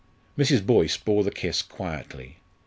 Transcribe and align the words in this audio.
Mrs. 0.35 0.65
Boyce 0.65 0.97
bore 0.97 1.23
the 1.23 1.29
kiss 1.29 1.61
quietly. 1.61 2.37